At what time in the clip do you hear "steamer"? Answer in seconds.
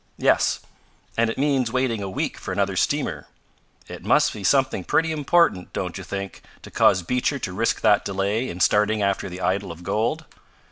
2.75-3.27